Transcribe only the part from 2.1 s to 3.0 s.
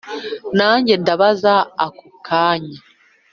kanya.